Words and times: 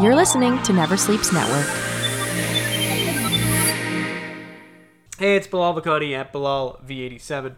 You're 0.00 0.16
listening 0.16 0.60
to 0.64 0.72
Never 0.72 0.96
Sleeps 0.96 1.32
Network. 1.32 1.66
Hey, 5.18 5.36
it's 5.36 5.46
Bilal 5.46 5.80
Bakani 5.80 6.12
at 6.18 6.32
Bilal 6.32 6.80
V87 6.84 7.54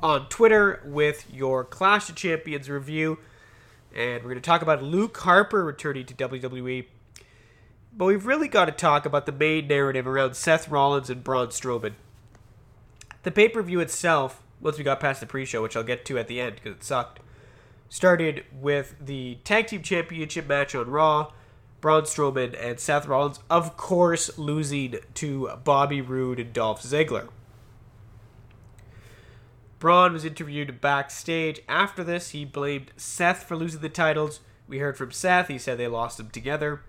on 0.00 0.28
Twitter 0.28 0.82
with 0.84 1.24
your 1.32 1.64
Clash 1.64 2.10
of 2.10 2.14
Champions 2.14 2.68
review. 2.68 3.18
And 3.96 4.22
we're 4.22 4.28
going 4.28 4.34
to 4.34 4.40
talk 4.42 4.60
about 4.60 4.82
Luke 4.82 5.16
Harper 5.16 5.64
returning 5.64 6.04
to 6.04 6.14
WWE. 6.14 6.84
But 7.96 8.04
we've 8.04 8.26
really 8.26 8.48
got 8.48 8.66
to 8.66 8.72
talk 8.72 9.06
about 9.06 9.24
the 9.24 9.32
main 9.32 9.66
narrative 9.66 10.06
around 10.06 10.36
Seth 10.36 10.68
Rollins 10.68 11.08
and 11.08 11.24
Braun 11.24 11.48
Strowman. 11.48 11.94
The 13.22 13.30
pay 13.30 13.48
per 13.48 13.62
view 13.62 13.80
itself, 13.80 14.42
once 14.60 14.76
we 14.76 14.84
got 14.84 15.00
past 15.00 15.20
the 15.20 15.26
pre 15.26 15.46
show, 15.46 15.62
which 15.62 15.74
I'll 15.74 15.82
get 15.82 16.04
to 16.04 16.18
at 16.18 16.28
the 16.28 16.38
end 16.38 16.56
because 16.56 16.76
it 16.76 16.84
sucked, 16.84 17.20
started 17.88 18.44
with 18.52 18.94
the 19.00 19.38
Tag 19.42 19.68
Team 19.68 19.82
Championship 19.82 20.46
match 20.46 20.74
on 20.74 20.90
Raw. 20.90 21.32
Braun 21.80 22.02
Strowman 22.02 22.56
and 22.60 22.80
Seth 22.80 23.06
Rollins, 23.06 23.40
of 23.48 23.76
course, 23.76 24.36
losing 24.36 24.96
to 25.14 25.50
Bobby 25.62 26.00
Roode 26.00 26.40
and 26.40 26.52
Dolph 26.52 26.82
Ziggler. 26.82 27.28
Braun 29.78 30.12
was 30.12 30.24
interviewed 30.24 30.80
backstage 30.80 31.60
after 31.68 32.02
this. 32.02 32.30
He 32.30 32.44
blamed 32.44 32.92
Seth 32.96 33.44
for 33.44 33.56
losing 33.56 33.80
the 33.80 33.88
titles. 33.88 34.40
We 34.66 34.78
heard 34.78 34.96
from 34.96 35.12
Seth. 35.12 35.46
He 35.46 35.58
said 35.58 35.78
they 35.78 35.86
lost 35.86 36.16
them 36.16 36.30
together. 36.30 36.82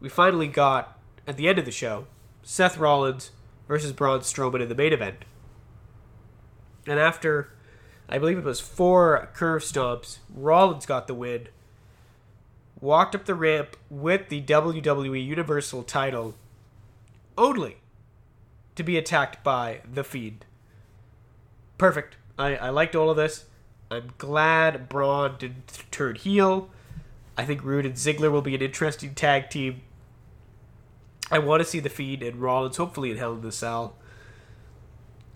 We 0.00 0.10
finally 0.10 0.48
got, 0.48 0.98
at 1.26 1.38
the 1.38 1.48
end 1.48 1.58
of 1.58 1.64
the 1.64 1.70
show, 1.70 2.06
Seth 2.42 2.76
Rollins 2.76 3.30
versus 3.66 3.92
Braun 3.92 4.20
Strowman 4.20 4.60
in 4.60 4.68
the 4.68 4.74
main 4.74 4.92
event. 4.92 5.24
And 6.86 7.00
after, 7.00 7.52
I 8.08 8.18
believe 8.18 8.38
it 8.38 8.44
was 8.44 8.60
four 8.60 9.30
curve 9.34 9.62
stomps, 9.62 10.18
Rollins 10.32 10.86
got 10.86 11.06
the 11.06 11.14
win 11.14 11.48
walked 12.80 13.14
up 13.14 13.24
the 13.24 13.34
ramp 13.34 13.76
with 13.90 14.28
the 14.28 14.42
WWE 14.42 15.24
Universal 15.24 15.82
title 15.84 16.34
only 17.36 17.78
to 18.76 18.82
be 18.82 18.96
attacked 18.96 19.42
by 19.42 19.80
The 19.90 20.04
Fiend. 20.04 20.44
Perfect. 21.76 22.16
I, 22.38 22.56
I 22.56 22.70
liked 22.70 22.94
all 22.94 23.10
of 23.10 23.16
this. 23.16 23.46
I'm 23.90 24.12
glad 24.18 24.88
Braun 24.88 25.36
didn't 25.38 25.84
turn 25.90 26.14
heel. 26.14 26.70
I 27.36 27.44
think 27.44 27.64
Roode 27.64 27.86
and 27.86 27.94
Ziggler 27.94 28.30
will 28.30 28.42
be 28.42 28.54
an 28.54 28.62
interesting 28.62 29.14
tag 29.14 29.50
team. 29.50 29.82
I 31.30 31.38
want 31.38 31.60
to 31.60 31.68
see 31.68 31.80
The 31.80 31.88
Fiend 31.88 32.22
and 32.22 32.36
Rollins, 32.36 32.76
hopefully 32.76 33.10
in 33.10 33.16
Hell 33.16 33.34
in 33.34 33.42
the 33.42 33.52
Cell. 33.52 33.96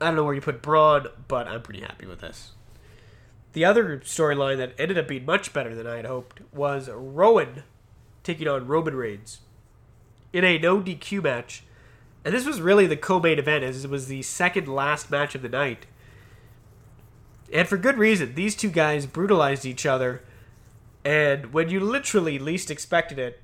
I 0.01 0.07
don't 0.07 0.17
know 0.17 0.25
where 0.25 0.35
you 0.35 0.41
put 0.41 0.63
Braun, 0.63 1.07
but 1.29 1.47
I'm 1.47 1.63
pretty 1.63 1.81
happy 1.81 2.07
with 2.07 2.21
this. 2.21 2.53
The 3.53 3.65
other 3.65 3.99
storyline 3.99 4.57
that 4.59 4.75
ended 4.79 4.99
up 4.99 5.09
being 5.09 5.27
much 5.27 5.53
better 5.53 5.75
than 5.75 5.87
I 5.87 5.97
had 5.97 6.07
hoped 6.07 6.41
was 6.53 6.89
Rowan 6.89 7.65
taking 8.23 8.49
on 8.49 8.67
Roman 8.67 8.95
Reigns 8.95 9.41
in 10.33 10.45
a 10.45 10.59
no 10.59 10.81
DQ 10.81 11.23
match. 11.23 11.65
And 12.25 12.35
this 12.35 12.47
was 12.47 12.61
really 12.61 12.87
the 12.87 12.97
co 12.97 13.21
main 13.21 13.39
event, 13.39 13.65
as 13.65 13.85
it 13.85 13.91
was 13.91 14.07
the 14.07 14.23
second 14.23 14.69
last 14.69 15.11
match 15.11 15.35
of 15.35 15.43
the 15.43 15.49
night. 15.49 15.87
And 17.53 17.69
for 17.69 17.77
good 17.77 17.99
reason. 17.99 18.35
These 18.35 18.57
two 18.57 18.71
guys 18.71 19.07
brutalized 19.07 19.67
each 19.67 19.85
other. 19.85 20.23
And 21.05 21.53
when 21.53 21.69
you 21.69 21.81
literally 21.81 22.39
least 22.39 22.71
expected 22.71 23.19
it, 23.19 23.41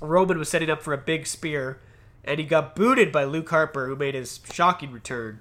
Roman 0.00 0.38
was 0.38 0.48
setting 0.48 0.68
up 0.68 0.82
for 0.82 0.92
a 0.92 0.98
big 0.98 1.26
spear. 1.26 1.80
And 2.24 2.38
he 2.38 2.44
got 2.44 2.76
booted 2.76 3.10
by 3.10 3.24
Luke 3.24 3.48
Harper, 3.48 3.86
who 3.86 3.96
made 3.96 4.14
his 4.14 4.40
shocking 4.52 4.92
return. 4.92 5.40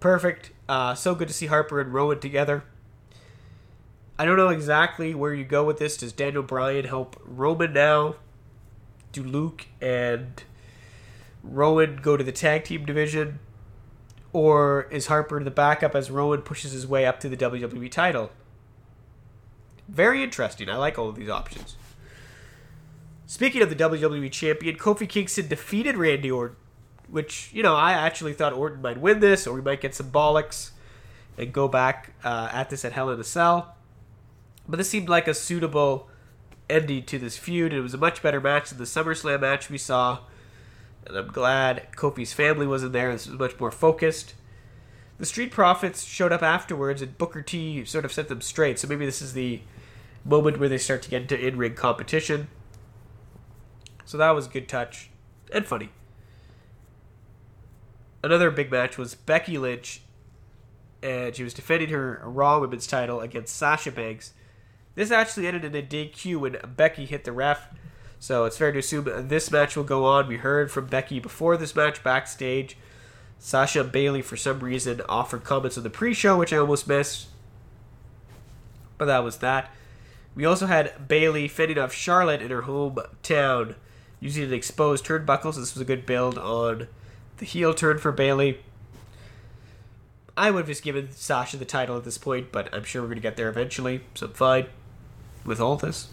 Perfect. 0.00 0.50
Uh, 0.68 0.94
so 0.94 1.14
good 1.14 1.28
to 1.28 1.34
see 1.34 1.46
Harper 1.46 1.80
and 1.80 1.92
Rowan 1.92 2.20
together. 2.20 2.64
I 4.18 4.24
don't 4.24 4.36
know 4.36 4.50
exactly 4.50 5.14
where 5.14 5.34
you 5.34 5.44
go 5.44 5.64
with 5.64 5.78
this. 5.78 5.96
Does 5.96 6.12
Daniel 6.12 6.42
Bryan 6.42 6.84
help 6.84 7.20
Roman 7.24 7.72
now? 7.72 8.16
Do 9.10 9.22
Luke 9.22 9.66
and 9.80 10.42
Rowan 11.42 11.96
go 11.96 12.16
to 12.16 12.24
the 12.24 12.32
tag 12.32 12.64
team 12.64 12.84
division? 12.84 13.40
Or 14.32 14.86
is 14.90 15.08
Harper 15.08 15.42
the 15.42 15.50
backup 15.50 15.94
as 15.94 16.10
Rowan 16.10 16.42
pushes 16.42 16.72
his 16.72 16.86
way 16.86 17.04
up 17.04 17.20
to 17.20 17.28
the 17.28 17.36
WWE 17.36 17.90
title? 17.90 18.30
Very 19.88 20.22
interesting. 20.22 20.70
I 20.70 20.76
like 20.76 20.98
all 20.98 21.08
of 21.08 21.16
these 21.16 21.28
options. 21.28 21.76
Speaking 23.26 23.62
of 23.62 23.70
the 23.70 23.76
WWE 23.76 24.30
champion, 24.30 24.76
Kofi 24.76 25.08
Kingston 25.08 25.48
defeated 25.48 25.96
Randy 25.96 26.30
Orton 26.30 26.56
which 27.12 27.50
you 27.52 27.62
know 27.62 27.76
I 27.76 27.92
actually 27.92 28.32
thought 28.32 28.54
Orton 28.54 28.80
might 28.80 28.98
win 28.98 29.20
this, 29.20 29.46
or 29.46 29.54
we 29.54 29.60
might 29.60 29.82
get 29.82 29.94
some 29.94 30.10
bollocks 30.10 30.70
and 31.36 31.52
go 31.52 31.68
back 31.68 32.14
uh, 32.24 32.48
at 32.50 32.70
this 32.70 32.84
at 32.84 32.92
Hell 32.92 33.10
in 33.10 33.20
a 33.20 33.24
Cell. 33.24 33.76
But 34.66 34.78
this 34.78 34.88
seemed 34.88 35.10
like 35.10 35.28
a 35.28 35.34
suitable 35.34 36.08
ending 36.70 37.04
to 37.04 37.18
this 37.18 37.36
feud. 37.36 37.74
It 37.74 37.82
was 37.82 37.92
a 37.92 37.98
much 37.98 38.22
better 38.22 38.40
match 38.40 38.70
than 38.70 38.78
the 38.78 38.84
SummerSlam 38.84 39.42
match 39.42 39.68
we 39.68 39.76
saw, 39.76 40.20
and 41.06 41.14
I'm 41.14 41.28
glad 41.28 41.88
Kofi's 41.94 42.32
family 42.32 42.66
wasn't 42.66 42.94
there. 42.94 43.12
This 43.12 43.26
was 43.26 43.38
much 43.38 43.60
more 43.60 43.70
focused. 43.70 44.34
The 45.18 45.26
Street 45.26 45.52
Profits 45.52 46.04
showed 46.04 46.32
up 46.32 46.42
afterwards, 46.42 47.02
and 47.02 47.18
Booker 47.18 47.42
T 47.42 47.84
sort 47.84 48.06
of 48.06 48.12
set 48.12 48.28
them 48.28 48.40
straight. 48.40 48.78
So 48.78 48.88
maybe 48.88 49.04
this 49.04 49.20
is 49.20 49.34
the 49.34 49.60
moment 50.24 50.58
where 50.58 50.68
they 50.70 50.78
start 50.78 51.02
to 51.02 51.10
get 51.10 51.22
into 51.22 51.38
in-ring 51.38 51.74
competition. 51.74 52.48
So 54.06 54.16
that 54.16 54.30
was 54.30 54.46
a 54.46 54.50
good 54.50 54.66
touch 54.66 55.10
and 55.52 55.66
funny 55.66 55.90
another 58.22 58.50
big 58.50 58.70
match 58.70 58.98
was 58.98 59.14
Becky 59.14 59.58
Lynch, 59.58 60.02
and 61.02 61.34
she 61.34 61.42
was 61.42 61.54
defending 61.54 61.90
her 61.90 62.20
Raw 62.24 62.60
Women's 62.60 62.86
title 62.86 63.20
against 63.20 63.56
Sasha 63.56 63.90
Banks. 63.90 64.32
This 64.94 65.10
actually 65.10 65.46
ended 65.46 65.64
in 65.64 65.74
a 65.74 65.82
DQ 65.82 66.36
when 66.38 66.56
Becky 66.76 67.06
hit 67.06 67.24
the 67.24 67.32
ref, 67.32 67.68
so 68.18 68.44
it's 68.44 68.58
fair 68.58 68.72
to 68.72 68.78
assume 68.78 69.28
this 69.28 69.50
match 69.50 69.76
will 69.76 69.84
go 69.84 70.04
on. 70.04 70.28
We 70.28 70.36
heard 70.36 70.70
from 70.70 70.86
Becky 70.86 71.18
before 71.18 71.56
this 71.56 71.74
match 71.74 72.04
backstage. 72.04 72.76
Sasha 73.38 73.80
and 73.80 73.90
Bayley, 73.90 74.22
for 74.22 74.36
some 74.36 74.60
reason, 74.60 75.00
offered 75.08 75.42
comments 75.42 75.76
on 75.76 75.82
the 75.82 75.90
pre-show, 75.90 76.38
which 76.38 76.52
I 76.52 76.58
almost 76.58 76.86
missed. 76.86 77.26
But 78.98 79.06
that 79.06 79.24
was 79.24 79.38
that. 79.38 79.70
We 80.36 80.44
also 80.44 80.66
had 80.66 81.08
Bayley 81.08 81.48
fending 81.48 81.78
off 81.78 81.92
Charlotte 81.92 82.40
in 82.40 82.50
her 82.50 82.62
hometown 82.62 83.74
using 84.20 84.44
an 84.44 84.52
exposed 84.52 85.04
turnbuckle. 85.04 85.52
So 85.52 85.60
this 85.60 85.74
was 85.74 85.80
a 85.82 85.84
good 85.84 86.06
build 86.06 86.38
on 86.38 86.86
the 87.42 87.46
heel 87.46 87.74
turn 87.74 87.98
for 87.98 88.12
Bayley. 88.12 88.60
I 90.36 90.52
would 90.52 90.60
have 90.60 90.68
just 90.68 90.84
given 90.84 91.10
Sasha 91.10 91.56
the 91.56 91.64
title 91.64 91.96
at 91.96 92.04
this 92.04 92.16
point, 92.16 92.52
but 92.52 92.72
I'm 92.72 92.84
sure 92.84 93.02
we're 93.02 93.08
going 93.08 93.16
to 93.16 93.22
get 93.22 93.36
there 93.36 93.48
eventually, 93.48 94.02
so 94.14 94.26
I'm 94.26 94.32
fine 94.32 94.66
with 95.44 95.60
all 95.60 95.74
this. 95.74 96.08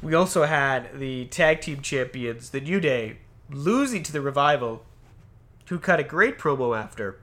We 0.00 0.14
also 0.14 0.44
had 0.44 0.98
the 0.98 1.26
tag 1.26 1.60
team 1.60 1.82
champions, 1.82 2.48
the 2.48 2.60
New 2.62 2.80
Day, 2.80 3.18
losing 3.50 4.02
to 4.04 4.12
the 4.12 4.22
Revival, 4.22 4.82
who 5.68 5.78
cut 5.78 6.00
a 6.00 6.02
great 6.02 6.38
promo 6.38 6.74
after 6.74 7.18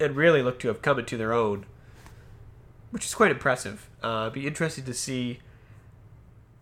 and 0.00 0.16
really 0.16 0.42
looked 0.42 0.60
to 0.62 0.68
have 0.68 0.82
come 0.82 0.98
into 0.98 1.16
their 1.16 1.32
own, 1.32 1.66
which 2.90 3.04
is 3.04 3.14
quite 3.14 3.30
impressive. 3.30 3.88
Uh, 4.02 4.28
be 4.30 4.44
interesting 4.44 4.84
to 4.86 4.92
see 4.92 5.38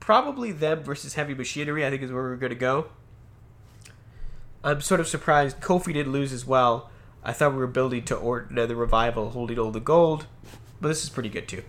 probably 0.02 0.50
them 0.50 0.82
versus 0.82 1.14
Heavy 1.14 1.32
Machinery. 1.32 1.86
I 1.86 1.90
think 1.90 2.02
is 2.02 2.10
where 2.10 2.24
we're 2.24 2.34
going 2.34 2.50
to 2.50 2.56
go. 2.56 2.86
I'm 4.64 4.80
sort 4.80 4.98
of 4.98 5.06
surprised 5.06 5.60
Kofi 5.60 5.92
didn't 5.92 6.10
lose 6.10 6.32
as 6.32 6.44
well. 6.44 6.90
I 7.22 7.32
thought 7.32 7.52
we 7.52 7.58
were 7.58 7.68
building 7.68 8.04
to 8.06 8.16
Orton 8.16 8.58
and 8.58 8.68
the 8.68 8.74
Revival 8.74 9.30
holding 9.30 9.60
all 9.60 9.70
the 9.70 9.78
gold, 9.78 10.26
but 10.80 10.88
this 10.88 11.04
is 11.04 11.08
pretty 11.08 11.28
good 11.28 11.46
too. 11.46 11.62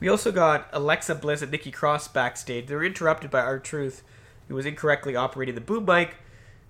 We 0.00 0.08
also 0.08 0.32
got 0.32 0.68
Alexa 0.72 1.16
Bliss 1.16 1.42
and 1.42 1.52
Nikki 1.52 1.70
Cross 1.70 2.08
backstage. 2.08 2.66
They 2.66 2.74
were 2.74 2.84
interrupted 2.84 3.30
by 3.30 3.40
R-Truth, 3.40 4.02
who 4.48 4.54
was 4.54 4.64
incorrectly 4.64 5.14
operating 5.14 5.54
the 5.54 5.60
boom 5.60 5.84
mic. 5.84 6.16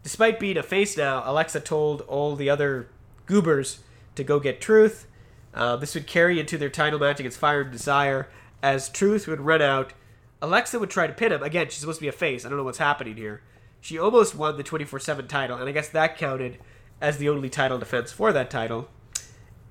Despite 0.03 0.41
being 0.41 0.57
a 0.57 0.65
face 0.65 0.97
now, 0.97 1.23
Alexa 1.25 1.61
told 1.61 2.01
all 2.03 2.35
the 2.35 2.51
other 2.51 2.89
goobers 3.27 3.79
to 4.17 4.25
go 4.25 4.41
get 4.41 4.61
Truth. 4.61 5.07
Uh, 5.55 5.77
this 5.77 5.95
would 5.95 6.09
carry 6.09 6.41
into 6.41 6.59
their 6.59 6.69
title 6.69 6.99
match 6.99 7.21
against 7.21 7.39
Fire 7.39 7.61
and 7.61 7.71
Desire 7.71 8.29
as 8.63 8.89
Truth 8.89 9.27
would 9.27 9.41
run 9.41 9.63
out, 9.63 9.93
Alexa 10.41 10.79
would 10.79 10.91
try 10.91 11.07
to 11.07 11.13
pin 11.13 11.33
him. 11.33 11.43
Again, 11.43 11.67
she's 11.67 11.81
supposed 11.81 11.99
to 11.99 12.05
be 12.05 12.09
a 12.09 12.13
face. 12.13 12.45
I 12.45 12.49
don't 12.49 12.59
know 12.59 12.65
what's 12.65 12.79
happening 12.79 13.17
here. 13.17 13.43
She 13.81 13.99
almost 13.99 14.35
won 14.35 14.57
the 14.57 14.63
24 14.63 14.99
7 14.99 15.27
title, 15.29 15.59
and 15.59 15.69
I 15.69 15.73
guess 15.73 15.89
that 15.89 16.17
counted 16.17 16.59
as 17.01 17.19
the 17.19 17.29
only 17.29 17.49
title 17.49 17.79
defense 17.79 18.13
for 18.13 18.33
that 18.33 18.51
title. 18.51 18.89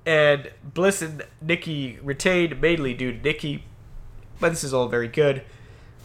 And 0.06 0.52
Bliss 0.64 1.02
and 1.02 1.26
Nikki 1.42 2.00
retained 2.02 2.62
mainly 2.62 2.94
due 2.94 3.12
to 3.12 3.22
Nikki, 3.22 3.66
but 4.40 4.50
this 4.50 4.64
is 4.64 4.74
all 4.74 4.88
very 4.88 5.10
good. 5.10 5.44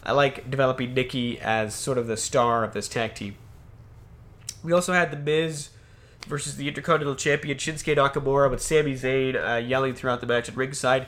I 0.03 0.11
like 0.11 0.49
developing 0.49 0.93
Nikki 0.93 1.39
as 1.39 1.73
sort 1.73 1.97
of 1.97 2.07
the 2.07 2.17
star 2.17 2.65
of 2.65 2.73
this 2.73 2.89
tag 2.89 3.15
team. 3.15 3.35
We 4.61 4.73
also 4.73 4.91
had 4.91 5.11
The 5.11 5.17
Miz 5.17 5.69
versus 6.27 6.57
the 6.57 6.67
Intercontinental 6.67 7.15
Champion 7.15 7.57
Shinsuke 7.57 7.95
Nakamura 7.95 8.49
with 8.49 8.61
Sami 8.61 8.93
Zayn 8.93 9.35
uh, 9.35 9.57
yelling 9.57 9.93
throughout 9.93 10.19
the 10.19 10.27
match 10.27 10.49
at 10.49 10.57
ringside. 10.57 11.07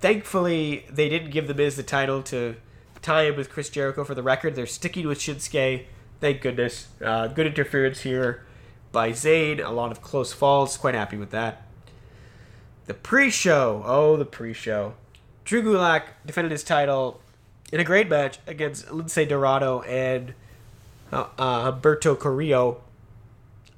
Thankfully, 0.00 0.86
they 0.90 1.08
didn't 1.08 1.30
give 1.30 1.48
The 1.48 1.54
Miz 1.54 1.76
the 1.76 1.82
title 1.82 2.22
to 2.24 2.56
tie 3.02 3.24
him 3.24 3.36
with 3.36 3.50
Chris 3.50 3.68
Jericho 3.68 4.04
for 4.04 4.14
the 4.14 4.22
record. 4.22 4.54
They're 4.54 4.66
sticking 4.66 5.08
with 5.08 5.18
Shinsuke. 5.18 5.86
Thank 6.20 6.40
goodness. 6.40 6.88
Uh, 7.04 7.26
good 7.28 7.46
interference 7.46 8.00
here 8.00 8.44
by 8.92 9.10
Zayn. 9.10 9.64
A 9.64 9.70
lot 9.70 9.90
of 9.90 10.00
close 10.00 10.32
falls. 10.32 10.76
Quite 10.76 10.94
happy 10.94 11.16
with 11.16 11.30
that. 11.30 11.66
The 12.86 12.94
pre-show. 12.94 13.82
Oh, 13.84 14.16
the 14.16 14.24
pre-show. 14.24 14.94
Drew 15.44 15.62
Gulak 15.62 16.02
defended 16.24 16.52
his 16.52 16.62
title 16.62 17.20
in 17.72 17.80
a 17.80 17.84
great 17.84 18.08
match 18.08 18.38
against 18.46 18.86
Lince 18.86 19.28
Dorado 19.28 19.80
and 19.82 20.34
uh, 21.12 21.26
uh, 21.38 21.72
Humberto 21.72 22.18
Carrillo. 22.18 22.82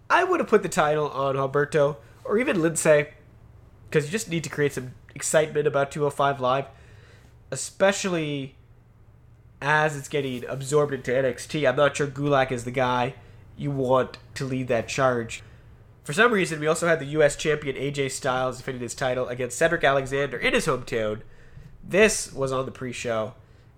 I 0.08 0.24
would 0.24 0.40
have 0.40 0.48
put 0.48 0.62
the 0.62 0.68
title 0.68 1.08
on 1.10 1.36
Humberto 1.36 1.96
or 2.24 2.38
even 2.38 2.56
Lince 2.58 3.08
because 3.88 4.06
you 4.06 4.10
just 4.10 4.28
need 4.28 4.44
to 4.44 4.50
create 4.50 4.72
some 4.72 4.92
excitement 5.14 5.66
about 5.66 5.90
205 5.90 6.40
Live, 6.40 6.66
especially 7.50 8.54
as 9.60 9.96
it's 9.96 10.08
getting 10.08 10.44
absorbed 10.46 10.94
into 10.94 11.10
NXT. 11.10 11.68
I'm 11.68 11.76
not 11.76 11.96
sure 11.96 12.06
Gulak 12.06 12.50
is 12.50 12.64
the 12.64 12.70
guy 12.70 13.14
you 13.56 13.70
want 13.70 14.18
to 14.34 14.44
lead 14.44 14.68
that 14.68 14.88
charge. 14.88 15.42
For 16.02 16.14
some 16.14 16.32
reason, 16.32 16.60
we 16.60 16.66
also 16.66 16.88
had 16.88 16.98
the 16.98 17.06
U.S. 17.06 17.36
champion 17.36 17.76
AJ 17.76 18.12
Styles 18.12 18.56
defending 18.56 18.82
his 18.82 18.94
title 18.94 19.28
against 19.28 19.58
Cedric 19.58 19.84
Alexander 19.84 20.38
in 20.38 20.54
his 20.54 20.66
hometown. 20.66 21.20
This 21.86 22.32
was 22.32 22.52
on 22.52 22.64
the 22.64 22.72
pre 22.72 22.92
show, 22.92 23.34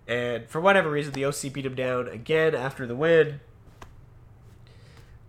and 0.07 0.49
for 0.49 0.61
whatever 0.61 0.91
reason, 0.91 1.13
the 1.13 1.25
OC 1.25 1.53
beat 1.53 1.67
him 1.67 1.75
down 1.75 2.09
again 2.09 2.55
after 2.55 2.87
the 2.87 2.95
win. 2.95 3.41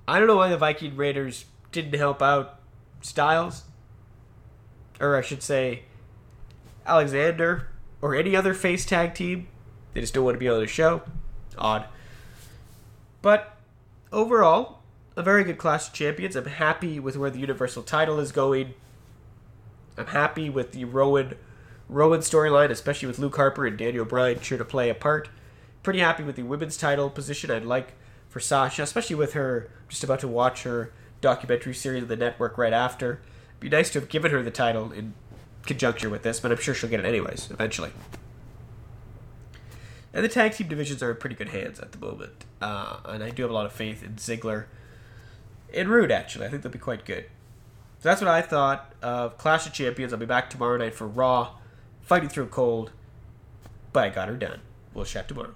I 0.07 0.19
don't 0.19 0.27
know 0.27 0.35
why 0.35 0.49
the 0.49 0.57
Viking 0.57 0.95
Raiders 0.95 1.45
didn't 1.71 1.97
help 1.97 2.21
out 2.21 2.59
Styles, 3.01 3.63
or 4.99 5.17
I 5.17 5.21
should 5.21 5.41
say, 5.41 5.83
Alexander, 6.85 7.67
or 8.01 8.15
any 8.15 8.35
other 8.35 8.53
face 8.53 8.85
tag 8.85 9.13
team. 9.13 9.47
They 9.93 10.01
just 10.01 10.13
don't 10.13 10.25
want 10.25 10.35
to 10.35 10.39
be 10.39 10.49
on 10.49 10.59
the 10.59 10.67
show. 10.67 11.03
Odd. 11.57 11.85
But 13.21 13.55
overall, 14.11 14.79
a 15.15 15.23
very 15.23 15.43
good 15.43 15.57
clash 15.57 15.87
of 15.87 15.93
champions. 15.93 16.35
I'm 16.35 16.45
happy 16.45 16.99
with 16.99 17.15
where 17.15 17.29
the 17.29 17.39
Universal 17.39 17.83
title 17.83 18.19
is 18.19 18.31
going. 18.31 18.73
I'm 19.97 20.07
happy 20.07 20.49
with 20.49 20.71
the 20.71 20.85
Rowan 20.85 21.35
Rowan 21.89 22.21
storyline, 22.21 22.69
especially 22.69 23.07
with 23.07 23.19
Luke 23.19 23.35
Harper 23.35 23.67
and 23.67 23.77
Daniel 23.77 24.05
Bryan 24.05 24.39
sure 24.39 24.57
to 24.57 24.65
play 24.65 24.89
a 24.89 24.95
part. 24.95 25.29
Pretty 25.83 25.99
happy 25.99 26.23
with 26.23 26.35
the 26.35 26.43
women's 26.43 26.77
title 26.77 27.09
position. 27.09 27.51
I'd 27.51 27.65
like 27.65 27.93
for 28.29 28.39
Sasha, 28.39 28.83
especially 28.83 29.15
with 29.15 29.33
her 29.33 29.69
just 29.89 30.03
about 30.03 30.19
to 30.21 30.27
watch 30.27 30.63
her 30.63 30.91
documentary 31.21 31.73
series 31.73 32.03
on 32.03 32.09
the 32.09 32.15
network 32.15 32.57
right 32.57 32.73
after. 32.73 33.21
It'd 33.51 33.59
be 33.59 33.69
nice 33.69 33.91
to 33.91 33.99
have 33.99 34.09
given 34.09 34.31
her 34.31 34.41
the 34.41 34.49
title 34.49 34.91
in 34.91 35.13
conjunction 35.65 36.11
with 36.11 36.23
this, 36.23 36.39
but 36.39 36.51
I'm 36.51 36.57
sure 36.57 36.73
she'll 36.73 36.89
get 36.89 36.99
it 36.99 37.05
anyways, 37.05 37.49
eventually. 37.51 37.91
And 40.13 40.23
the 40.23 40.29
tag 40.29 40.53
team 40.53 40.67
divisions 40.67 41.01
are 41.01 41.11
in 41.11 41.17
pretty 41.17 41.35
good 41.35 41.49
hands 41.49 41.79
at 41.79 41.91
the 41.91 41.97
moment. 41.97 42.45
Uh, 42.61 42.97
and 43.05 43.23
I 43.23 43.31
do 43.31 43.43
have 43.43 43.51
a 43.51 43.53
lot 43.53 43.65
of 43.65 43.73
faith 43.73 44.03
in 44.03 44.15
Ziggler 44.15 44.65
and 45.73 45.89
Roode, 45.89 46.11
actually. 46.11 46.45
I 46.45 46.49
think 46.49 46.61
they'll 46.61 46.71
be 46.71 46.79
quite 46.79 47.03
good. 47.03 47.25
So 47.99 48.09
that's 48.09 48.21
what 48.21 48.29
I 48.29 48.41
thought 48.41 48.93
of 49.01 49.37
Clash 49.37 49.65
of 49.65 49.73
Champions. 49.73 50.13
I'll 50.13 50.19
be 50.19 50.25
back 50.25 50.49
tomorrow 50.49 50.77
night 50.77 50.93
for 50.93 51.07
Raw, 51.07 51.55
fighting 52.01 52.29
through 52.29 52.43
a 52.43 52.47
cold, 52.47 52.91
but 53.91 54.03
I 54.03 54.09
got 54.09 54.27
her 54.27 54.35
done. 54.35 54.59
We'll 54.93 55.05
chat 55.05 55.27
tomorrow. 55.27 55.55